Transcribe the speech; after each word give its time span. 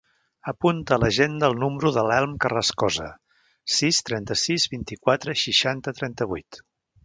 Apunta 0.51 0.95
a 0.95 0.97
l'agenda 1.03 1.49
el 1.53 1.57
número 1.63 1.91
de 1.97 2.05
l'Elm 2.07 2.33
Carrascosa: 2.45 3.11
sis, 3.77 4.03
trenta-sis, 4.11 4.69
vint-i-quatre, 4.75 5.41
seixanta, 5.47 5.99
trenta-vuit. 6.03 6.65